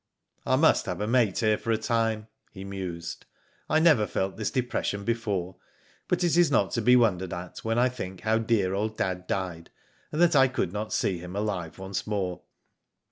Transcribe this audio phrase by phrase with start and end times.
[0.51, 3.27] "I must have a mate here for a time,'' he mused.
[3.69, 5.57] I never felt this depression before,
[6.07, 9.27] but it is not to be wondered at when I think how dear old dad
[9.27, 9.69] died,
[10.11, 12.41] and that I could not see him alive once more."